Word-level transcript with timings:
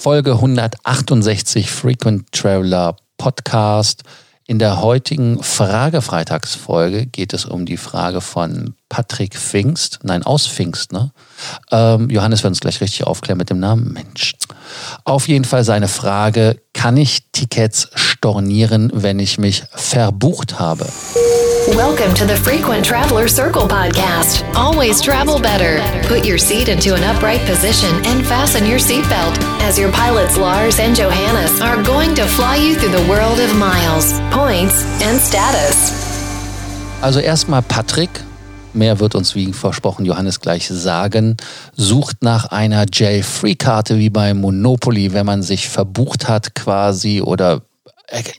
Folge 0.00 0.32
168 0.32 1.70
Frequent 1.70 2.32
Traveler 2.32 2.96
Podcast. 3.18 4.02
In 4.46 4.58
der 4.58 4.80
heutigen 4.80 5.42
Frage-Freitagsfolge 5.42 7.04
geht 7.04 7.34
es 7.34 7.44
um 7.44 7.66
die 7.66 7.76
Frage 7.76 8.22
von 8.22 8.76
Patrick 8.90 9.36
Pfingst, 9.36 10.00
nein, 10.02 10.24
aus 10.24 10.46
Pfingst, 10.46 10.92
ne? 10.92 11.12
Ähm, 11.70 12.10
Johannes 12.10 12.42
wird 12.42 12.50
uns 12.50 12.60
gleich 12.60 12.80
richtig 12.80 13.06
aufklären 13.06 13.38
mit 13.38 13.48
dem 13.48 13.60
Namen. 13.60 13.92
Mensch. 13.92 14.34
Auf 15.04 15.28
jeden 15.28 15.44
Fall 15.44 15.64
seine 15.64 15.88
Frage, 15.88 16.60
kann 16.74 16.96
ich 16.96 17.20
Tickets 17.32 17.88
stornieren, 17.94 18.90
wenn 18.92 19.18
ich 19.18 19.38
mich 19.38 19.62
verbucht 19.72 20.58
habe? 20.58 20.86
Welcome 21.68 22.14
to 22.14 22.26
the 22.26 22.34
Frequent 22.34 22.84
Traveler 22.84 23.28
Circle 23.28 23.68
podcast. 23.68 24.44
Always 24.54 25.00
travel 25.00 25.38
better. 25.40 25.80
Put 26.08 26.26
your 26.26 26.38
seat 26.38 26.68
into 26.68 26.94
an 26.94 27.04
upright 27.04 27.44
position 27.46 27.94
and 28.06 28.26
fasten 28.26 28.66
your 28.66 28.80
seatbelt 28.80 29.38
as 29.62 29.78
your 29.78 29.92
pilots 29.92 30.36
Lars 30.36 30.80
and 30.80 30.96
Johannes 30.96 31.60
are 31.60 31.80
going 31.84 32.14
to 32.16 32.26
fly 32.26 32.56
you 32.56 32.74
through 32.74 32.90
the 32.92 33.08
world 33.08 33.38
of 33.38 33.54
miles, 33.56 34.18
points 34.32 34.82
and 35.02 35.20
status. 35.20 35.92
Also 37.02 37.20
erstmal 37.20 37.62
Patrick, 37.62 38.10
mehr 38.74 39.00
wird 39.00 39.14
uns 39.14 39.34
wie 39.34 39.52
versprochen 39.52 40.04
Johannes 40.04 40.40
gleich 40.40 40.68
sagen, 40.68 41.36
sucht 41.76 42.22
nach 42.22 42.46
einer 42.46 42.86
Jail-Free-Karte 42.92 43.98
wie 43.98 44.10
bei 44.10 44.34
Monopoly, 44.34 45.12
wenn 45.12 45.26
man 45.26 45.42
sich 45.42 45.68
verbucht 45.68 46.28
hat 46.28 46.54
quasi 46.54 47.20
oder 47.20 47.62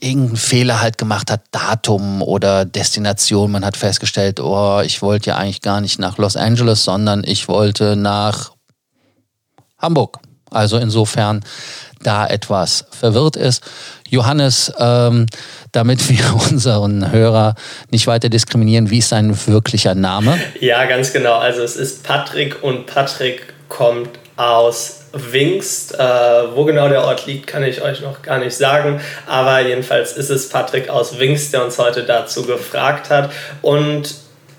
irgendeinen 0.00 0.36
Fehler 0.36 0.80
halt 0.80 0.98
gemacht 0.98 1.30
hat, 1.30 1.42
Datum 1.50 2.22
oder 2.22 2.64
Destination. 2.64 3.52
Man 3.52 3.64
hat 3.64 3.76
festgestellt, 3.76 4.40
oh, 4.40 4.80
ich 4.84 5.02
wollte 5.02 5.30
ja 5.30 5.36
eigentlich 5.36 5.62
gar 5.62 5.80
nicht 5.80 5.98
nach 5.98 6.18
Los 6.18 6.36
Angeles, 6.36 6.84
sondern 6.84 7.24
ich 7.24 7.48
wollte 7.48 7.96
nach 7.96 8.52
Hamburg. 9.78 10.18
Also 10.50 10.76
insofern 10.76 11.40
da 12.02 12.26
etwas 12.26 12.84
verwirrt 12.90 13.36
ist. 13.36 13.62
Johannes, 14.12 14.70
ähm, 14.78 15.26
damit 15.72 16.06
wir 16.10 16.34
unseren 16.50 17.10
Hörer 17.10 17.54
nicht 17.90 18.06
weiter 18.06 18.28
diskriminieren, 18.28 18.90
wie 18.90 18.98
ist 18.98 19.08
sein 19.08 19.34
wirklicher 19.46 19.94
Name? 19.94 20.38
Ja, 20.60 20.84
ganz 20.84 21.12
genau. 21.14 21.38
Also 21.38 21.62
es 21.62 21.76
ist 21.76 22.04
Patrick 22.04 22.62
und 22.62 22.86
Patrick 22.86 23.54
kommt 23.68 24.10
aus 24.36 25.00
Wingst. 25.12 25.98
Äh, 25.98 26.02
wo 26.54 26.64
genau 26.64 26.88
der 26.88 27.04
Ort 27.04 27.26
liegt, 27.26 27.46
kann 27.46 27.62
ich 27.64 27.80
euch 27.80 28.02
noch 28.02 28.20
gar 28.20 28.38
nicht 28.38 28.54
sagen. 28.54 29.00
Aber 29.26 29.60
jedenfalls 29.60 30.12
ist 30.12 30.28
es 30.30 30.48
Patrick 30.50 30.90
aus 30.90 31.18
Wingst, 31.18 31.54
der 31.54 31.64
uns 31.64 31.78
heute 31.78 32.04
dazu 32.04 32.44
gefragt 32.44 33.08
hat. 33.08 33.30
Und 33.62 34.14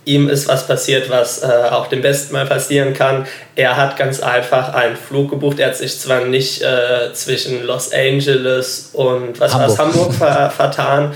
ihm 0.06 0.30
ist 0.30 0.48
was 0.48 0.68
passiert, 0.68 1.10
was 1.10 1.44
äh, 1.44 1.48
auch 1.72 1.88
dem 1.88 2.02
Besten 2.02 2.34
mal 2.34 2.46
passieren 2.46 2.94
kann. 2.94 3.26
Er 3.56 3.78
hat 3.78 3.98
ganz 3.98 4.20
einfach 4.22 4.74
einen 4.74 4.96
Flug 4.96 5.30
gebucht. 5.30 5.60
Er 5.60 5.68
hat 5.68 5.78
sich 5.78 6.00
zwar 6.00 6.26
nicht 6.26 6.62
äh, 6.62 7.14
zwischen 7.14 7.66
Los 7.66 7.92
Angeles 7.94 8.90
und 8.94 9.40
was 9.40 9.54
Hamburg, 9.54 9.78
Hamburg 9.78 10.14
ver 10.14 10.50
vertan, 10.50 11.14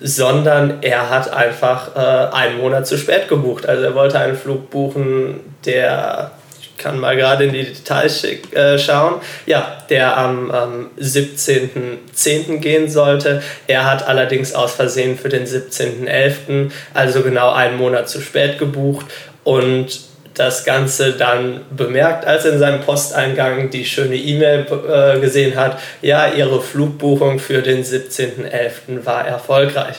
sondern 0.00 0.78
er 0.82 1.10
hat 1.10 1.32
einfach 1.32 1.96
äh, 1.96 2.34
einen 2.34 2.58
Monat 2.58 2.86
zu 2.86 2.96
spät 2.96 3.28
gebucht. 3.28 3.66
Also 3.66 3.82
er 3.82 3.94
wollte 3.94 4.18
einen 4.18 4.36
Flug 4.36 4.70
buchen, 4.70 5.40
der 5.64 6.30
kann 6.78 6.98
mal 6.98 7.16
gerade 7.16 7.44
in 7.44 7.52
die 7.52 7.64
Details 7.64 8.24
äh, 8.24 8.78
schauen. 8.78 9.16
Ja, 9.46 9.78
der 9.90 10.16
am 10.16 10.52
ähm, 10.54 10.90
17.10. 11.00 12.58
gehen 12.58 12.88
sollte. 12.88 13.42
Er 13.66 13.90
hat 13.90 14.06
allerdings 14.06 14.54
aus 14.54 14.72
Versehen 14.72 15.18
für 15.18 15.28
den 15.28 15.46
17.11., 15.46 16.70
also 16.94 17.22
genau 17.22 17.52
einen 17.52 17.76
Monat 17.76 18.08
zu 18.08 18.20
spät 18.20 18.58
gebucht 18.58 19.06
und 19.44 20.08
das 20.38 20.64
Ganze 20.64 21.14
dann 21.14 21.62
bemerkt, 21.70 22.24
als 22.24 22.44
er 22.44 22.52
in 22.52 22.58
seinem 22.58 22.80
Posteingang 22.80 23.70
die 23.70 23.84
schöne 23.84 24.14
E-Mail 24.14 24.66
äh, 24.88 25.20
gesehen 25.20 25.56
hat, 25.56 25.80
ja, 26.00 26.28
ihre 26.28 26.62
Flugbuchung 26.62 27.40
für 27.40 27.60
den 27.60 27.82
17.11. 27.82 29.04
war 29.04 29.26
erfolgreich. 29.26 29.96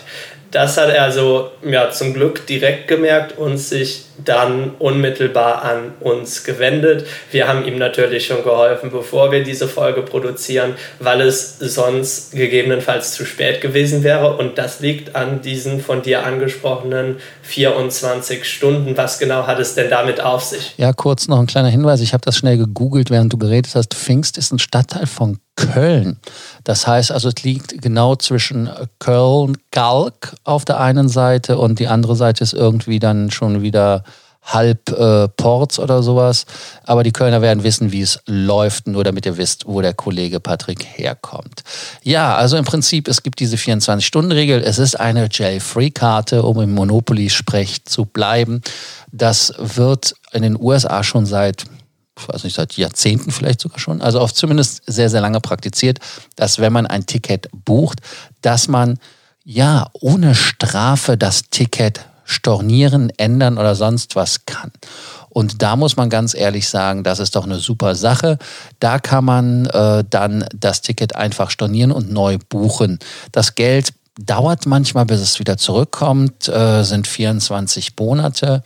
Das 0.52 0.78
hat 0.78 0.90
er 0.90 1.04
also 1.04 1.52
ja, 1.64 1.92
zum 1.92 2.14
Glück 2.14 2.48
direkt 2.48 2.88
gemerkt 2.88 3.38
und 3.38 3.58
sich 3.58 4.06
dann 4.26 4.72
unmittelbar 4.80 5.64
an 5.64 5.94
uns 6.00 6.44
gewendet. 6.44 7.06
Wir 7.32 7.48
haben 7.48 7.66
ihm 7.66 7.78
natürlich 7.78 8.26
schon 8.26 8.44
geholfen, 8.44 8.92
bevor 8.92 9.32
wir 9.32 9.44
diese 9.44 9.68
Folge 9.68 10.02
produzieren, 10.02 10.76
weil 11.00 11.22
es 11.22 11.58
sonst 11.60 12.32
gegebenenfalls 12.32 13.14
zu 13.14 13.26
spät 13.26 13.62
gewesen 13.62 14.04
wäre. 14.04 14.38
Und 14.38 14.58
das 14.58 14.80
liegt 14.80 15.16
an 15.16 15.42
diesen 15.42 15.82
von 15.82 16.02
dir 16.02 16.26
angesprochenen 16.26 17.18
24 17.44 18.46
Stunden. 18.46 18.98
Was 18.98 19.20
genau 19.20 19.48
hat 19.48 19.60
es 19.60 19.76
denn 19.76 19.90
damit 19.90 20.22
auf 20.22 20.44
sich? 20.44 20.74
Ja, 20.78 20.94
kurz 20.94 21.28
noch 21.28 21.40
ein 21.40 21.48
kleiner 21.48 21.70
Hinweis. 21.70 22.02
Ich 22.02 22.14
habe 22.14 22.26
das 22.26 22.38
schnell 22.38 22.58
gegoogelt, 22.58 23.10
während 23.10 23.32
du 23.32 23.38
geredet 23.38 23.74
hast. 23.76 23.94
Pfingst 23.94 24.38
ist 24.38 24.52
ein 24.52 24.60
Stadtteil 24.60 25.06
von 25.06 25.40
Köln. 25.60 26.18
Das 26.64 26.88
heißt 26.88 27.12
also, 27.12 27.30
es 27.30 27.44
liegt 27.44 27.82
genau 27.82 28.16
zwischen 28.16 28.70
Köln, 29.00 29.58
Galk 29.72 30.36
auf 30.44 30.66
der 30.66 30.80
einen 30.80 31.10
Seite 31.10 31.58
und 31.58 31.80
die 31.80 31.88
andere 31.88 32.16
Seite 32.16 32.44
ist 32.44 32.54
irgendwie 32.54 33.00
dann 33.00 33.32
schon 33.32 33.62
wieder 33.62 34.04
halb 34.42 34.90
äh, 34.90 35.28
Ports 35.28 35.80
oder 35.80 36.02
sowas. 36.02 36.46
Aber 36.84 37.04
die 37.04 37.12
Kölner 37.12 37.42
werden 37.42 37.64
wissen, 37.64 37.92
wie 37.92 38.02
es 38.02 38.20
läuft, 38.26 38.88
nur 38.88 39.04
damit 39.04 39.26
ihr 39.26 39.38
wisst, 39.38 39.68
wo 39.68 39.82
der 39.82 39.94
Kollege 39.94 40.40
Patrick 40.40 40.86
herkommt. 40.86 41.64
Ja, 42.04 42.36
also 42.36 42.58
im 42.58 42.66
Prinzip, 42.66 43.08
es 43.08 43.22
gibt 43.22 43.40
diese 43.40 43.58
24-Stunden-Regel. 43.58 44.64
Es 44.64 44.80
ist 44.80 45.00
eine 45.00 45.28
Jail-Free-Karte, 45.30 46.44
um 46.44 46.62
im 46.62 46.74
Monopoly-Sprech 46.74 47.86
zu 47.86 48.06
bleiben. 48.06 48.62
Das 49.12 49.54
wird 49.58 50.16
in 50.32 50.42
den 50.42 50.60
USA 50.60 51.04
schon 51.04 51.26
seit 51.26 51.66
weiß 52.28 52.44
nicht, 52.44 52.56
seit 52.56 52.74
Jahrzehnten 52.74 53.32
vielleicht 53.32 53.62
sogar 53.62 53.80
schon, 53.80 54.02
also 54.02 54.20
auch 54.20 54.32
zumindest 54.32 54.84
sehr, 54.86 55.10
sehr 55.10 55.22
lange 55.22 55.40
praktiziert, 55.40 56.00
dass 56.36 56.60
wenn 56.60 56.74
man 56.74 56.88
ein 56.88 57.06
Ticket 57.06 57.50
bucht, 57.52 58.00
dass 58.42 58.68
man 58.68 59.00
ja 59.44 59.88
ohne 59.94 60.36
Strafe 60.36 61.18
das 61.18 61.44
Ticket 61.50 62.06
stornieren, 62.24 63.12
ändern 63.18 63.58
oder 63.58 63.74
sonst 63.74 64.16
was 64.16 64.46
kann. 64.46 64.72
Und 65.30 65.62
da 65.62 65.76
muss 65.76 65.96
man 65.96 66.10
ganz 66.10 66.34
ehrlich 66.34 66.68
sagen, 66.68 67.04
das 67.04 67.20
ist 67.20 67.36
doch 67.36 67.46
eine 67.46 67.60
super 67.60 67.96
Sache. 67.96 68.38
Da 68.80 69.00
kann 69.00 69.26
man 69.26 69.66
äh, 69.68 70.04
dann 70.08 70.46
das 70.56 70.82
Ticket 70.82 71.16
einfach 71.16 71.50
stornieren 71.50 71.92
und 71.92 72.12
neu 72.12 72.38
buchen. 72.50 73.00
Das 73.32 73.56
Geld 73.56 73.94
dauert 74.20 74.66
manchmal, 74.66 75.06
bis 75.06 75.22
es 75.22 75.40
wieder 75.40 75.58
zurückkommt, 75.58 76.48
äh, 76.50 76.84
sind 76.84 77.08
24 77.08 77.94
Monate. 77.98 78.64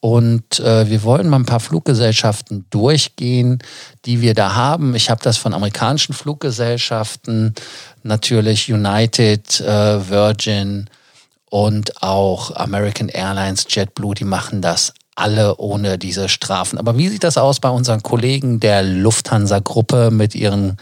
Und 0.00 0.60
äh, 0.60 0.88
wir 0.88 1.02
wollen 1.02 1.28
mal 1.28 1.40
ein 1.40 1.46
paar 1.46 1.60
Fluggesellschaften 1.60 2.66
durchgehen, 2.70 3.58
die 4.04 4.20
wir 4.20 4.34
da 4.34 4.54
haben. 4.54 4.94
Ich 4.94 5.10
habe 5.10 5.22
das 5.22 5.38
von 5.38 5.54
amerikanischen 5.54 6.14
Fluggesellschaften, 6.14 7.54
natürlich 8.04 8.72
United, 8.72 9.60
äh, 9.60 10.08
Virgin, 10.08 10.88
und 11.50 12.02
auch 12.02 12.54
American 12.56 13.08
Airlines, 13.08 13.66
JetBlue, 13.68 14.14
die 14.14 14.24
machen 14.24 14.62
das 14.62 14.92
alle 15.14 15.56
ohne 15.56 15.98
diese 15.98 16.28
Strafen. 16.28 16.78
Aber 16.78 16.96
wie 16.96 17.08
sieht 17.08 17.24
das 17.24 17.38
aus 17.38 17.58
bei 17.58 17.70
unseren 17.70 18.02
Kollegen 18.02 18.60
der 18.60 18.82
Lufthansa-Gruppe 18.82 20.10
mit 20.10 20.34
ihren 20.34 20.76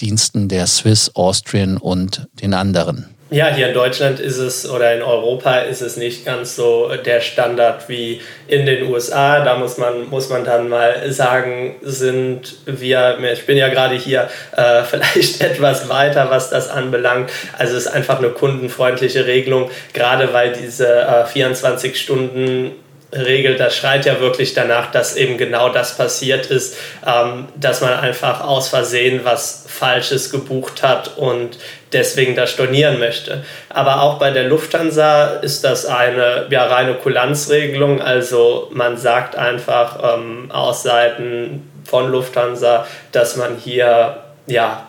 Diensten 0.00 0.48
der 0.48 0.66
Swiss, 0.66 1.14
Austrian 1.14 1.76
und 1.76 2.28
den 2.40 2.54
anderen? 2.54 3.08
Ja, 3.32 3.48
hier 3.48 3.68
in 3.68 3.72
Deutschland 3.72 4.20
ist 4.20 4.36
es 4.36 4.68
oder 4.68 4.94
in 4.94 5.00
Europa 5.00 5.60
ist 5.60 5.80
es 5.80 5.96
nicht 5.96 6.26
ganz 6.26 6.54
so 6.54 6.90
der 7.02 7.22
Standard 7.22 7.88
wie 7.88 8.20
in 8.46 8.66
den 8.66 8.92
USA. 8.92 9.42
Da 9.42 9.56
muss 9.56 9.78
man, 9.78 10.10
muss 10.10 10.28
man 10.28 10.44
dann 10.44 10.68
mal 10.68 11.10
sagen, 11.10 11.76
sind 11.80 12.56
wir, 12.66 13.18
ich 13.32 13.46
bin 13.46 13.56
ja 13.56 13.68
gerade 13.68 13.94
hier 13.94 14.28
äh, 14.54 14.82
vielleicht 14.84 15.40
etwas 15.40 15.88
weiter, 15.88 16.28
was 16.28 16.50
das 16.50 16.68
anbelangt. 16.68 17.30
Also 17.56 17.74
es 17.74 17.86
ist 17.86 17.92
einfach 17.92 18.18
eine 18.18 18.28
kundenfreundliche 18.28 19.24
Regelung, 19.24 19.70
gerade 19.94 20.34
weil 20.34 20.52
diese 20.52 20.86
äh, 20.86 21.24
24 21.24 21.98
Stunden 21.98 22.72
Regel, 23.12 23.56
das 23.56 23.76
schreit 23.76 24.06
ja 24.06 24.20
wirklich 24.20 24.54
danach, 24.54 24.90
dass 24.90 25.16
eben 25.16 25.36
genau 25.36 25.68
das 25.68 25.96
passiert 25.96 26.46
ist, 26.46 26.76
ähm, 27.06 27.48
dass 27.56 27.80
man 27.80 27.92
einfach 27.94 28.42
aus 28.42 28.68
Versehen 28.68 29.20
was 29.24 29.66
Falsches 29.68 30.30
gebucht 30.30 30.82
hat 30.82 31.18
und 31.18 31.58
deswegen 31.92 32.34
das 32.34 32.50
stornieren 32.50 32.98
möchte. 32.98 33.44
Aber 33.68 34.02
auch 34.02 34.18
bei 34.18 34.30
der 34.30 34.44
Lufthansa 34.44 35.26
ist 35.42 35.62
das 35.64 35.84
eine 35.84 36.46
ja, 36.50 36.66
reine 36.66 36.94
Kulanzregelung, 36.94 38.00
also 38.00 38.70
man 38.72 38.96
sagt 38.96 39.36
einfach 39.36 40.16
ähm, 40.16 40.50
aus 40.50 40.82
Seiten 40.82 41.70
von 41.84 42.10
Lufthansa, 42.10 42.86
dass 43.12 43.36
man 43.36 43.56
hier 43.56 44.18
ja 44.46 44.86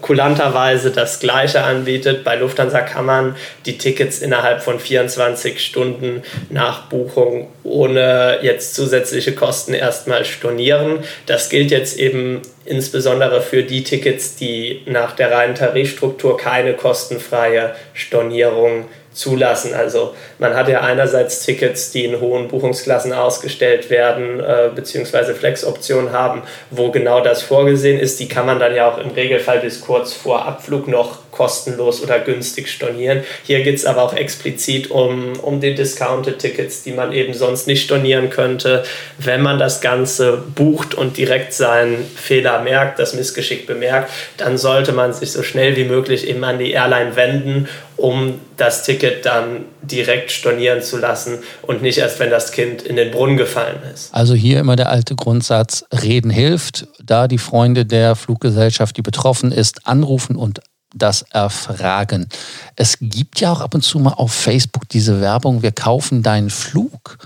kulanterweise 0.00 0.90
das 0.90 1.20
Gleiche 1.20 1.62
anbietet. 1.62 2.24
Bei 2.24 2.36
Lufthansa 2.36 2.80
kann 2.80 3.06
man 3.06 3.36
die 3.64 3.78
Tickets 3.78 4.20
innerhalb 4.20 4.62
von 4.62 4.78
24 4.78 5.64
Stunden 5.64 6.22
nach 6.50 6.82
Buchung 6.88 7.48
ohne 7.64 8.38
jetzt 8.42 8.74
zusätzliche 8.74 9.32
Kosten 9.32 9.74
erstmal 9.74 10.24
stornieren. 10.24 11.00
Das 11.26 11.48
gilt 11.48 11.70
jetzt 11.70 11.98
eben 11.98 12.42
insbesondere 12.64 13.40
für 13.42 13.62
die 13.62 13.84
Tickets, 13.84 14.36
die 14.36 14.82
nach 14.86 15.14
der 15.14 15.30
reinen 15.32 15.54
Tarifstruktur 15.54 16.36
keine 16.36 16.74
kostenfreie 16.74 17.74
Stornierung 17.94 18.86
zulassen. 19.16 19.74
Also 19.74 20.14
man 20.38 20.54
hat 20.54 20.68
ja 20.68 20.80
einerseits 20.80 21.40
Tickets, 21.44 21.90
die 21.90 22.04
in 22.04 22.20
hohen 22.20 22.48
Buchungsklassen 22.48 23.12
ausgestellt 23.12 23.90
werden, 23.90 24.40
äh, 24.40 24.70
beziehungsweise 24.74 25.34
Flex-Optionen 25.34 26.12
haben, 26.12 26.42
wo 26.70 26.90
genau 26.90 27.20
das 27.20 27.42
vorgesehen 27.42 27.98
ist. 27.98 28.20
Die 28.20 28.28
kann 28.28 28.46
man 28.46 28.60
dann 28.60 28.74
ja 28.74 28.88
auch 28.88 28.98
im 28.98 29.10
Regelfall 29.10 29.60
bis 29.60 29.80
kurz 29.80 30.12
vor 30.12 30.44
Abflug 30.46 30.86
noch 30.86 31.18
kostenlos 31.36 32.02
oder 32.02 32.18
günstig 32.20 32.68
stornieren. 32.68 33.22
Hier 33.44 33.62
geht 33.62 33.76
es 33.76 33.84
aber 33.84 34.02
auch 34.02 34.14
explizit 34.14 34.90
um, 34.90 35.38
um 35.40 35.60
die 35.60 35.74
Discounted-Tickets, 35.74 36.82
die 36.82 36.92
man 36.92 37.12
eben 37.12 37.34
sonst 37.34 37.66
nicht 37.66 37.84
stornieren 37.84 38.30
könnte. 38.30 38.84
Wenn 39.18 39.42
man 39.42 39.58
das 39.58 39.80
Ganze 39.80 40.42
bucht 40.54 40.94
und 40.94 41.16
direkt 41.16 41.52
seinen 41.52 42.04
Fehler 42.04 42.62
merkt, 42.62 42.98
das 42.98 43.14
Missgeschick 43.14 43.66
bemerkt, 43.66 44.10
dann 44.38 44.56
sollte 44.56 44.92
man 44.92 45.12
sich 45.12 45.32
so 45.32 45.42
schnell 45.42 45.76
wie 45.76 45.84
möglich 45.84 46.26
eben 46.26 46.42
an 46.44 46.58
die 46.58 46.70
Airline 46.70 47.16
wenden, 47.16 47.68
um 47.96 48.40
das 48.56 48.84
Ticket 48.84 49.24
dann 49.24 49.64
direkt 49.82 50.30
stornieren 50.30 50.82
zu 50.82 50.98
lassen 50.98 51.38
und 51.62 51.82
nicht 51.82 51.98
erst, 51.98 52.18
wenn 52.18 52.30
das 52.30 52.52
Kind 52.52 52.82
in 52.82 52.96
den 52.96 53.10
Brunnen 53.10 53.36
gefallen 53.36 53.80
ist. 53.92 54.14
Also 54.14 54.34
hier 54.34 54.60
immer 54.60 54.76
der 54.76 54.90
alte 54.90 55.14
Grundsatz, 55.14 55.84
reden 56.02 56.30
hilft. 56.30 56.88
Da 57.02 57.28
die 57.28 57.38
Freunde 57.38 57.86
der 57.86 58.16
Fluggesellschaft, 58.16 58.96
die 58.96 59.02
betroffen 59.02 59.52
ist, 59.52 59.86
anrufen 59.86 60.36
und 60.36 60.60
das 60.98 61.22
erfragen. 61.22 62.28
Es 62.76 62.98
gibt 63.00 63.40
ja 63.40 63.52
auch 63.52 63.60
ab 63.60 63.74
und 63.74 63.82
zu 63.82 63.98
mal 63.98 64.12
auf 64.12 64.32
Facebook 64.32 64.88
diese 64.88 65.20
Werbung, 65.20 65.62
wir 65.62 65.72
kaufen 65.72 66.22
deinen 66.22 66.50
Flug. 66.50 67.18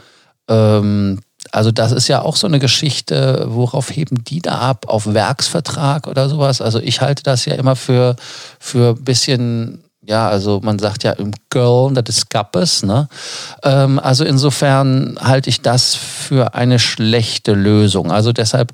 Ähm, 0.48 1.20
also 1.52 1.70
das 1.70 1.92
ist 1.92 2.08
ja 2.08 2.22
auch 2.22 2.36
so 2.36 2.46
eine 2.46 2.58
Geschichte, 2.58 3.46
worauf 3.48 3.90
heben 3.90 4.24
die 4.24 4.40
da 4.40 4.58
ab? 4.58 4.86
Auf 4.88 5.12
Werksvertrag 5.12 6.06
oder 6.06 6.28
sowas? 6.28 6.60
Also 6.60 6.78
ich 6.78 7.00
halte 7.00 7.22
das 7.22 7.44
ja 7.44 7.54
immer 7.54 7.76
für, 7.76 8.16
ein 8.72 9.04
bisschen 9.04 9.82
ja, 10.02 10.28
also 10.28 10.60
man 10.62 10.78
sagt 10.78 11.04
ja 11.04 11.12
im 11.12 11.30
Girl, 11.50 11.92
das 11.92 12.16
ist 12.16 12.30
Kappes. 12.30 12.82
Ne? 12.82 13.08
Ähm, 13.62 13.98
also 13.98 14.24
insofern 14.24 15.18
halte 15.20 15.50
ich 15.50 15.60
das 15.60 15.94
für 15.94 16.54
eine 16.54 16.78
schlechte 16.78 17.52
Lösung. 17.52 18.10
Also 18.10 18.32
deshalb, 18.32 18.72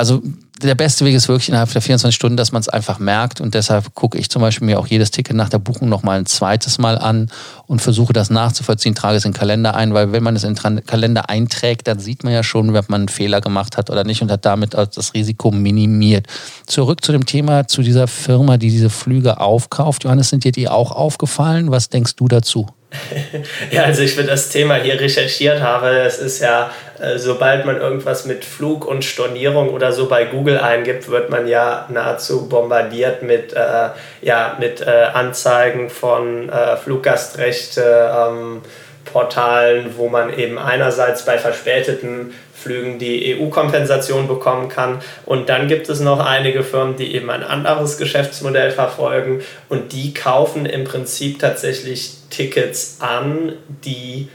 also 0.00 0.22
der 0.62 0.74
beste 0.74 1.04
Weg 1.04 1.14
ist 1.14 1.28
wirklich 1.28 1.48
innerhalb 1.48 1.70
der 1.72 1.80
24 1.80 2.14
Stunden, 2.14 2.36
dass 2.36 2.52
man 2.52 2.60
es 2.60 2.68
einfach 2.68 2.98
merkt. 2.98 3.40
Und 3.40 3.54
deshalb 3.54 3.94
gucke 3.94 4.18
ich 4.18 4.30
zum 4.30 4.42
Beispiel 4.42 4.66
mir 4.66 4.78
auch 4.78 4.86
jedes 4.86 5.10
Ticket 5.10 5.36
nach 5.36 5.48
der 5.48 5.58
Buchung 5.58 5.88
nochmal 5.88 6.18
ein 6.18 6.26
zweites 6.26 6.78
Mal 6.78 6.98
an 6.98 7.30
und 7.66 7.80
versuche 7.80 8.12
das 8.12 8.30
nachzuvollziehen, 8.30 8.94
trage 8.94 9.16
es 9.16 9.24
in 9.24 9.32
den 9.32 9.38
Kalender 9.38 9.74
ein, 9.74 9.94
weil 9.94 10.12
wenn 10.12 10.22
man 10.22 10.36
es 10.36 10.44
in 10.44 10.54
den 10.54 10.84
Kalender 10.84 11.28
einträgt, 11.30 11.86
dann 11.86 11.98
sieht 11.98 12.24
man 12.24 12.32
ja 12.32 12.42
schon, 12.42 12.74
ob 12.76 12.88
man 12.88 13.02
einen 13.02 13.08
Fehler 13.08 13.40
gemacht 13.40 13.76
hat 13.76 13.90
oder 13.90 14.04
nicht 14.04 14.22
und 14.22 14.30
hat 14.30 14.44
damit 14.44 14.74
das 14.74 15.14
Risiko 15.14 15.50
minimiert. 15.50 16.26
Zurück 16.66 17.04
zu 17.04 17.12
dem 17.12 17.26
Thema, 17.26 17.66
zu 17.66 17.82
dieser 17.82 18.06
Firma, 18.06 18.56
die 18.56 18.70
diese 18.70 18.90
Flüge 18.90 19.40
aufkauft. 19.40 20.04
Johannes, 20.04 20.30
sind 20.30 20.44
dir 20.44 20.52
die 20.52 20.68
auch 20.68 20.92
aufgefallen? 20.92 21.70
Was 21.70 21.88
denkst 21.88 22.16
du 22.16 22.28
dazu? 22.28 22.66
Ja, 23.70 23.84
also 23.84 24.02
ich 24.02 24.14
für 24.14 24.24
das 24.24 24.48
Thema 24.48 24.74
hier 24.74 24.98
recherchiert 24.98 25.60
habe, 25.60 25.88
es 26.00 26.18
ist 26.18 26.40
ja, 26.40 26.70
sobald 27.16 27.64
man 27.66 27.80
irgendwas 27.80 28.26
mit 28.26 28.44
Flug 28.44 28.86
und 28.86 29.04
Stornierung 29.04 29.70
oder 29.70 29.92
so 29.92 30.08
bei 30.08 30.24
Google 30.24 30.58
eingibt, 30.58 31.10
wird 31.10 31.30
man 31.30 31.48
ja 31.48 31.86
nahezu 31.88 32.48
bombardiert 32.48 33.22
mit, 33.22 33.52
äh, 33.52 33.88
ja, 34.22 34.56
mit 34.58 34.80
äh, 34.80 35.06
Anzeigen 35.12 35.90
von 35.90 36.48
äh, 36.48 36.76
Fluggastrechte. 36.76 38.12
Ähm, 38.14 38.62
Portalen, 39.04 39.96
wo 39.96 40.08
man 40.08 40.36
eben 40.36 40.58
einerseits 40.58 41.24
bei 41.24 41.38
verspäteten 41.38 42.32
Flügen 42.54 42.98
die 42.98 43.36
EU-Kompensation 43.36 44.28
bekommen 44.28 44.68
kann. 44.68 45.00
Und 45.24 45.48
dann 45.48 45.66
gibt 45.66 45.88
es 45.88 46.00
noch 46.00 46.20
einige 46.20 46.62
Firmen, 46.62 46.96
die 46.96 47.14
eben 47.14 47.30
ein 47.30 47.42
anderes 47.42 47.96
Geschäftsmodell 47.96 48.70
verfolgen 48.70 49.40
und 49.68 49.92
die 49.92 50.12
kaufen 50.12 50.66
im 50.66 50.84
Prinzip 50.84 51.38
tatsächlich 51.38 52.12
Tickets 52.28 52.98
an, 53.00 53.54
die 53.84 54.28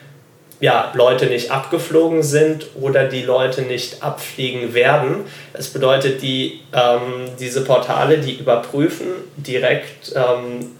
ja, 0.59 0.91
Leute 0.93 1.25
nicht 1.25 1.51
abgeflogen 1.51 2.23
sind 2.23 2.67
oder 2.79 3.05
die 3.05 3.23
Leute 3.23 3.61
nicht 3.61 4.01
abfliegen 4.03 4.73
werden. 4.73 5.25
Das 5.53 5.67
bedeutet, 5.67 6.21
die, 6.21 6.61
ähm, 6.73 7.29
diese 7.39 7.63
Portale, 7.63 8.19
die 8.19 8.37
überprüfen 8.37 9.07
direkt, 9.37 10.13
ähm, 10.15 10.71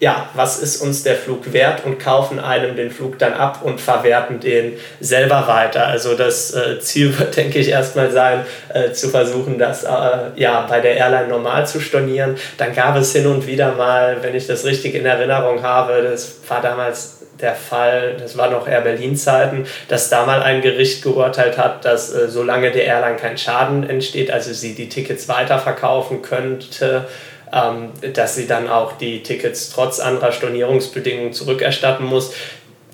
ja, 0.00 0.28
was 0.34 0.58
ist 0.58 0.82
uns 0.82 1.04
der 1.04 1.14
Flug 1.14 1.52
wert 1.52 1.84
und 1.84 2.00
kaufen 2.00 2.40
einem 2.40 2.74
den 2.74 2.90
Flug 2.90 3.20
dann 3.20 3.34
ab 3.34 3.60
und 3.62 3.80
verwerten 3.80 4.40
den 4.40 4.72
selber 4.98 5.46
weiter. 5.46 5.86
Also 5.86 6.16
das 6.16 6.52
äh, 6.54 6.80
Ziel 6.80 7.16
wird, 7.16 7.36
denke 7.36 7.60
ich, 7.60 7.68
erstmal 7.68 8.10
sein, 8.10 8.40
äh, 8.74 8.90
zu 8.90 9.10
versuchen, 9.10 9.60
das 9.60 9.84
äh, 9.84 9.88
ja, 10.34 10.66
bei 10.68 10.80
der 10.80 10.96
Airline 10.96 11.28
normal 11.28 11.68
zu 11.68 11.78
stornieren. 11.78 12.34
Dann 12.58 12.74
gab 12.74 12.96
es 12.96 13.12
hin 13.12 13.28
und 13.28 13.46
wieder 13.46 13.76
mal, 13.76 14.16
wenn 14.22 14.34
ich 14.34 14.48
das 14.48 14.64
richtig 14.64 14.96
in 14.96 15.06
Erinnerung 15.06 15.62
habe, 15.62 16.02
das 16.02 16.40
war 16.48 16.60
damals 16.60 17.21
der 17.42 17.54
Fall, 17.54 18.16
das 18.18 18.38
war 18.38 18.50
noch 18.50 18.66
Air 18.66 18.80
Berlin 18.80 19.16
Zeiten, 19.16 19.66
dass 19.88 20.08
da 20.08 20.24
mal 20.24 20.42
ein 20.42 20.62
Gericht 20.62 21.02
geurteilt 21.02 21.58
hat, 21.58 21.84
dass 21.84 22.12
äh, 22.12 22.28
solange 22.28 22.70
der 22.70 22.84
Airline 22.84 23.16
kein 23.16 23.36
Schaden 23.36 23.88
entsteht, 23.88 24.30
also 24.30 24.52
sie 24.52 24.74
die 24.74 24.88
Tickets 24.88 25.28
weiterverkaufen 25.28 26.22
könnte, 26.22 27.08
ähm, 27.52 27.90
dass 28.14 28.36
sie 28.36 28.46
dann 28.46 28.68
auch 28.68 28.92
die 28.92 29.22
Tickets 29.22 29.70
trotz 29.70 30.00
anderer 30.00 30.32
Stornierungsbedingungen 30.32 31.32
zurückerstatten 31.32 32.06
muss. 32.06 32.32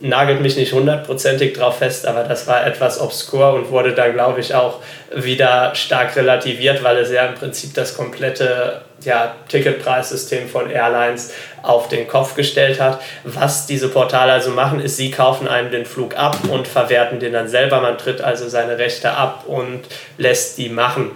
Nagelt 0.01 0.41
mich 0.41 0.57
nicht 0.57 0.73
hundertprozentig 0.73 1.55
drauf 1.55 1.79
fest, 1.79 2.07
aber 2.07 2.23
das 2.23 2.47
war 2.47 2.65
etwas 2.65 3.01
obskur 3.01 3.53
und 3.55 3.71
wurde 3.71 3.95
dann, 3.95 4.13
glaube 4.13 4.39
ich, 4.39 4.55
auch 4.55 4.81
wieder 5.13 5.75
stark 5.75 6.15
relativiert, 6.15 6.85
weil 6.85 6.99
es 6.99 7.11
ja 7.11 7.27
im 7.27 7.35
Prinzip 7.35 7.75
das 7.75 7.97
komplette 7.97 8.83
ja, 9.03 9.35
Ticketpreissystem 9.49 10.49
von 10.49 10.71
Airlines 10.71 11.33
auf 11.63 11.89
den 11.89 12.07
Kopf 12.07 12.35
gestellt 12.35 12.81
hat. 12.81 13.01
Was 13.25 13.67
diese 13.67 13.89
Portale 13.89 14.33
also 14.33 14.51
machen, 14.51 14.81
ist, 14.81 14.97
sie 14.97 15.11
kaufen 15.11 15.49
einem 15.49 15.73
den 15.73 15.85
Flug 15.85 16.17
ab 16.17 16.37
und 16.49 16.69
verwerten 16.69 17.19
den 17.19 17.33
dann 17.33 17.49
selber. 17.49 17.81
Man 17.81 17.99
tritt 17.99 18.21
also 18.21 18.49
seine 18.49 18.79
Rechte 18.79 19.13
ab 19.13 19.45
und 19.47 19.81
lässt 20.17 20.59
die 20.59 20.69
machen 20.69 21.11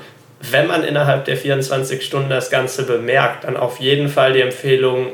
wenn 0.50 0.67
man 0.67 0.82
innerhalb 0.82 1.25
der 1.26 1.37
24 1.37 2.05
Stunden 2.05 2.31
das 2.31 2.50
Ganze 2.50 2.85
bemerkt, 2.85 3.44
dann 3.44 3.56
auf 3.56 3.78
jeden 3.78 4.08
Fall 4.08 4.32
die 4.32 4.40
Empfehlung, 4.40 5.12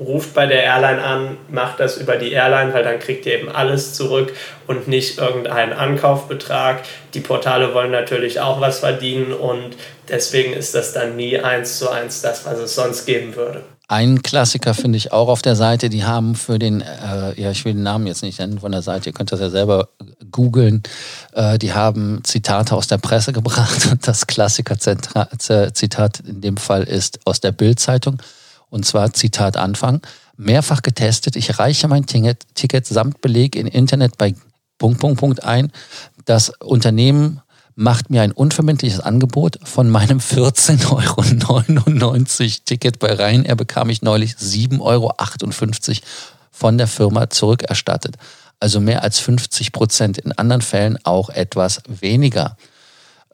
ruft 0.00 0.34
bei 0.34 0.46
der 0.46 0.64
Airline 0.64 1.02
an, 1.02 1.36
macht 1.50 1.78
das 1.78 1.98
über 1.98 2.16
die 2.16 2.32
Airline, 2.32 2.72
weil 2.72 2.82
dann 2.82 2.98
kriegt 2.98 3.26
ihr 3.26 3.38
eben 3.38 3.50
alles 3.50 3.94
zurück 3.94 4.32
und 4.66 4.88
nicht 4.88 5.18
irgendeinen 5.18 5.72
Ankaufbetrag. 5.72 6.82
Die 7.14 7.20
Portale 7.20 7.74
wollen 7.74 7.90
natürlich 7.90 8.40
auch 8.40 8.60
was 8.60 8.80
verdienen 8.80 9.32
und 9.32 9.76
deswegen 10.08 10.54
ist 10.54 10.74
das 10.74 10.92
dann 10.94 11.16
nie 11.16 11.38
eins 11.38 11.78
zu 11.78 11.90
eins 11.90 12.22
das, 12.22 12.46
was 12.46 12.58
es 12.58 12.74
sonst 12.74 13.04
geben 13.06 13.36
würde. 13.36 13.62
Ein 13.88 14.22
Klassiker 14.22 14.72
finde 14.72 14.96
ich 14.98 15.12
auch 15.12 15.28
auf 15.28 15.42
der 15.42 15.56
Seite, 15.56 15.88
die 15.88 16.04
haben 16.04 16.36
für 16.36 16.60
den, 16.60 16.80
äh, 16.80 17.40
ja, 17.40 17.50
ich 17.50 17.64
will 17.64 17.74
den 17.74 17.82
Namen 17.82 18.06
jetzt 18.06 18.22
nicht 18.22 18.38
nennen 18.38 18.60
von 18.60 18.70
der 18.70 18.82
Seite, 18.82 19.10
ihr 19.10 19.12
könnt 19.12 19.32
das 19.32 19.40
ja 19.40 19.50
selber 19.50 19.88
googeln, 20.30 20.84
äh, 21.32 21.58
die 21.58 21.72
haben 21.72 22.20
Zitate 22.22 22.76
aus 22.76 22.86
der 22.86 22.98
Presse 22.98 23.32
gebracht 23.34 23.88
und 23.90 24.06
das 24.06 24.28
Klassiker-Zitat 24.28 26.20
in 26.20 26.40
dem 26.40 26.56
Fall 26.56 26.84
ist 26.84 27.18
aus 27.24 27.40
der 27.40 27.50
Bild-Zeitung 27.50 28.22
und 28.70 28.86
zwar 28.86 29.12
Zitat 29.12 29.56
Anfang, 29.56 30.00
mehrfach 30.36 30.82
getestet, 30.82 31.36
ich 31.36 31.58
reiche 31.58 31.86
mein 31.88 32.06
Ticket, 32.06 32.86
samt 32.86 33.20
Beleg 33.20 33.56
in 33.56 33.66
Internet 33.66 34.16
bei 34.16 34.34
Punkt, 34.78 35.00
Punkt, 35.00 35.20
Punkt 35.20 35.44
ein. 35.44 35.70
Das 36.24 36.50
Unternehmen 36.60 37.42
macht 37.74 38.10
mir 38.10 38.22
ein 38.22 38.32
unverbindliches 38.32 39.00
Angebot 39.00 39.58
von 39.62 39.88
meinem 39.90 40.18
14,99 40.18 40.90
Euro 40.90 42.52
Ticket 42.64 42.98
bei 42.98 43.12
Ryanair 43.14 43.56
bekam 43.56 43.90
ich 43.90 44.02
neulich 44.02 44.32
7,58 44.32 44.80
Euro 44.80 45.14
von 46.50 46.78
der 46.78 46.86
Firma 46.86 47.30
zurückerstattet. 47.30 48.16
Also 48.58 48.80
mehr 48.80 49.02
als 49.02 49.18
50 49.18 49.72
Prozent. 49.72 50.18
In 50.18 50.32
anderen 50.32 50.60
Fällen 50.60 50.98
auch 51.04 51.30
etwas 51.30 51.80
weniger. 51.88 52.56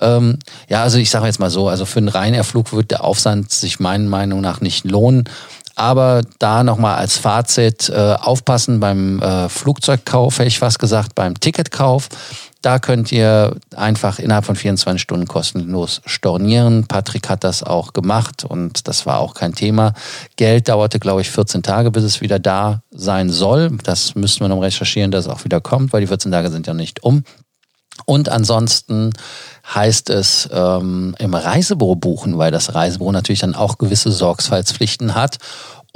Ähm, 0.01 0.39
ja, 0.69 0.83
also 0.83 0.99
ich 0.99 1.11
sage 1.11 1.27
jetzt 1.27 1.41
mal 1.41 1.51
so, 1.51 1.69
also 1.69 1.85
für 1.87 1.99
einen 1.99 2.09
Ryanair-Flug 2.09 2.73
wird 2.73 2.91
der 2.91 3.05
Aufsand 3.05 3.51
sich 3.53 3.81
meiner 3.81 4.09
Meinung 4.09 4.41
nach 4.41 4.61
nicht 4.61 4.85
lohnen. 4.85 5.29
Aber 5.79 6.23
da 6.39 6.65
nochmal 6.65 6.97
als 6.97 7.19
Fazit, 7.19 7.91
äh, 7.91 8.17
aufpassen 8.19 8.81
beim 8.81 9.21
äh, 9.21 9.51
Flugzeugkauf, 9.51 10.39
hätte 10.39 10.49
ich 10.49 10.59
fast 10.59 10.79
gesagt, 10.79 11.15
beim 11.15 11.39
Ticketkauf. 11.39 12.09
Da 12.63 12.79
könnt 12.79 13.13
ihr 13.13 13.55
einfach 13.77 14.19
innerhalb 14.19 14.47
von 14.47 14.57
24 14.57 15.01
Stunden 15.01 15.29
kostenlos 15.29 16.01
stornieren. 16.07 16.87
Patrick 16.87 17.29
hat 17.29 17.45
das 17.45 17.63
auch 17.63 17.93
gemacht 17.93 18.45
und 18.45 18.89
das 18.89 19.05
war 19.05 19.19
auch 19.21 19.35
kein 19.35 19.55
Thema. 19.55 19.93
Geld 20.37 20.69
dauerte, 20.69 20.99
glaube 20.99 21.21
ich, 21.21 21.31
14 21.31 21.63
Tage, 21.63 21.91
bis 21.91 22.05
es 22.05 22.23
wieder 22.23 22.39
da 22.39 22.81
sein 22.91 23.29
soll. 23.29 23.71
Das 23.85 24.15
müssten 24.15 24.41
wir 24.41 24.49
noch 24.49 24.63
recherchieren, 24.63 25.11
dass 25.11 25.27
es 25.27 25.31
auch 25.31 25.45
wieder 25.45 25.61
kommt, 25.61 25.93
weil 25.93 26.01
die 26.01 26.07
14 26.07 26.33
Tage 26.33 26.51
sind 26.51 26.67
ja 26.67 26.75
nicht 26.75 27.05
um. 27.05 27.23
Und 28.07 28.29
ansonsten 28.29 29.13
heißt 29.75 30.11
es 30.11 30.49
ähm, 30.53 31.15
im 31.19 31.35
Reisebüro 31.35 31.97
buchen, 31.97 32.39
weil 32.39 32.53
das 32.53 32.75
Reisebüro 32.75 33.13
natürlich 33.13 33.41
dann 33.41 33.57
auch 33.57 33.79
gewisse 33.79 34.13
Sorgfaltspflichten 34.13 35.15
hat 35.15 35.39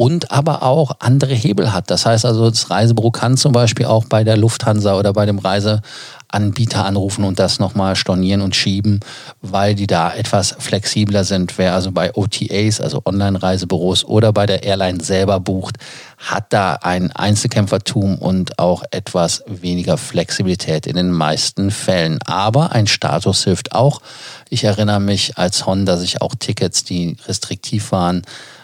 und 0.00 0.30
aber 0.30 0.62
auch 0.62 0.92
andere 1.00 1.34
Hebel 1.34 1.74
hat. 1.74 1.90
Das 1.90 2.06
heißt 2.06 2.24
also, 2.24 2.48
das 2.48 2.70
Reisebüro 2.70 3.10
kann 3.10 3.36
zum 3.36 3.52
Beispiel 3.52 3.84
auch 3.84 4.06
bei 4.06 4.24
der 4.24 4.38
Lufthansa 4.38 4.98
oder 4.98 5.12
bei 5.12 5.26
dem 5.26 5.38
Reise 5.38 5.82
Anbieter 6.28 6.86
anrufen 6.86 7.22
und 7.22 7.38
das 7.38 7.58
nochmal 7.58 7.96
stornieren 7.96 8.40
und 8.40 8.56
schieben, 8.56 9.00
weil 9.42 9.74
die 9.74 9.86
da 9.86 10.14
etwas 10.14 10.56
flexibler 10.58 11.24
sind. 11.24 11.58
Wer 11.58 11.74
also 11.74 11.92
bei 11.92 12.14
OTAs, 12.14 12.80
also 12.80 13.02
Online-Reisebüros 13.04 14.06
oder 14.06 14.32
bei 14.32 14.46
der 14.46 14.62
Airline 14.62 15.04
selber 15.04 15.38
bucht, 15.38 15.76
hat 16.16 16.50
da 16.50 16.78
ein 16.80 17.12
Einzelkämpfertum 17.12 18.16
und 18.16 18.58
auch 18.58 18.84
etwas 18.92 19.44
weniger 19.46 19.98
Flexibilität 19.98 20.86
in 20.86 20.96
den 20.96 21.10
meisten 21.10 21.70
Fällen. 21.70 22.20
Aber 22.24 22.72
ein 22.72 22.86
Status 22.86 23.44
hilft 23.44 23.72
auch. 23.72 24.00
Ich 24.48 24.64
erinnere 24.64 25.00
mich 25.00 25.36
als 25.36 25.66
Honda, 25.66 25.92
dass 25.92 26.02
ich 26.02 26.22
auch 26.22 26.34
Tickets, 26.38 26.84
die 26.84 27.18
restriktiv 27.26 27.92
waren, 27.92 28.22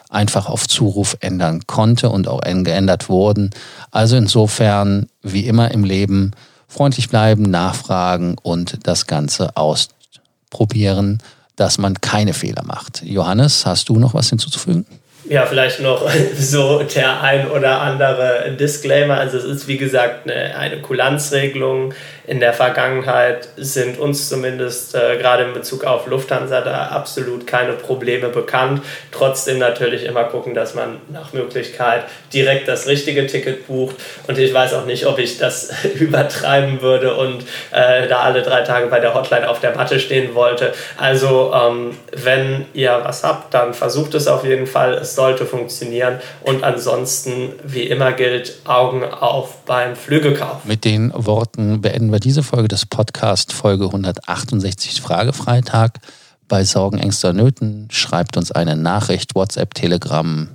einfach 0.08 0.48
auf 0.48 0.68
Zuruf 0.68 1.16
ändern 1.20 1.66
konnte 1.66 2.10
und 2.10 2.28
auch 2.28 2.40
geändert 2.40 3.08
wurden. 3.08 3.50
Also 3.90 4.16
insofern, 4.16 5.08
wie 5.22 5.46
immer 5.46 5.70
im 5.70 5.84
Leben, 5.84 6.32
freundlich 6.68 7.08
bleiben, 7.08 7.42
nachfragen 7.42 8.36
und 8.42 8.78
das 8.86 9.06
Ganze 9.06 9.56
ausprobieren, 9.56 11.22
dass 11.56 11.78
man 11.78 12.00
keine 12.00 12.34
Fehler 12.34 12.64
macht. 12.64 13.02
Johannes, 13.02 13.66
hast 13.66 13.88
du 13.88 13.98
noch 13.98 14.14
was 14.14 14.28
hinzuzufügen? 14.28 14.86
Ja, 15.28 15.44
vielleicht 15.46 15.80
noch 15.80 16.08
so 16.38 16.82
der 16.82 17.22
ein 17.22 17.50
oder 17.50 17.80
andere 17.80 18.52
Disclaimer. 18.58 19.18
Also 19.18 19.38
es 19.38 19.44
ist 19.44 19.68
wie 19.68 19.76
gesagt 19.76 20.28
eine, 20.30 20.56
eine 20.56 20.80
Kulanzregelung. 20.80 21.94
In 22.28 22.40
der 22.40 22.52
Vergangenheit 22.52 23.48
sind 23.56 24.00
uns 24.00 24.28
zumindest 24.28 24.96
äh, 24.96 25.16
gerade 25.16 25.44
in 25.44 25.52
Bezug 25.52 25.84
auf 25.84 26.06
Lufthansa 26.06 26.60
da 26.60 26.88
absolut 26.88 27.46
keine 27.46 27.72
Probleme 27.72 28.28
bekannt. 28.28 28.82
Trotzdem 29.12 29.58
natürlich 29.58 30.04
immer 30.04 30.24
gucken, 30.24 30.52
dass 30.52 30.74
man 30.74 31.00
nach 31.08 31.32
Möglichkeit 31.32 32.04
direkt 32.32 32.66
das 32.66 32.88
richtige 32.88 33.26
Ticket 33.28 33.68
bucht. 33.68 33.96
Und 34.26 34.38
ich 34.38 34.52
weiß 34.52 34.74
auch 34.74 34.86
nicht, 34.86 35.06
ob 35.06 35.18
ich 35.18 35.38
das 35.38 35.72
übertreiben 35.94 36.82
würde 36.82 37.14
und 37.14 37.42
äh, 37.70 38.08
da 38.08 38.20
alle 38.20 38.42
drei 38.42 38.62
Tage 38.62 38.88
bei 38.88 38.98
der 38.98 39.14
Hotline 39.14 39.48
auf 39.48 39.60
der 39.60 39.76
Matte 39.76 40.00
stehen 40.00 40.34
wollte. 40.34 40.72
Also 40.96 41.52
ähm, 41.54 41.96
wenn 42.12 42.66
ihr 42.74 43.00
was 43.04 43.22
habt, 43.22 43.54
dann 43.54 43.72
versucht 43.72 44.14
es 44.14 44.26
auf 44.26 44.44
jeden 44.44 44.66
Fall. 44.66 44.94
Es 44.94 45.15
sollte 45.16 45.46
funktionieren. 45.46 46.20
Und 46.42 46.62
ansonsten, 46.62 47.54
wie 47.64 47.82
immer 47.82 48.12
gilt, 48.12 48.60
Augen 48.64 49.02
auf 49.02 49.64
beim 49.64 49.96
Flügekauf. 49.96 50.64
Mit 50.64 50.84
den 50.84 51.12
Worten 51.12 51.80
beenden 51.80 52.12
wir 52.12 52.20
diese 52.20 52.44
Folge 52.44 52.68
des 52.68 52.86
Podcasts, 52.86 53.52
Folge 53.52 53.86
168 53.86 55.00
Fragefreitag. 55.00 55.98
Bei 56.46 56.62
Sorgen, 56.62 56.98
Ängste, 56.98 57.34
Nöten 57.34 57.88
schreibt 57.90 58.36
uns 58.36 58.52
eine 58.52 58.76
Nachricht, 58.76 59.34
WhatsApp, 59.34 59.74
Telegram, 59.74 60.48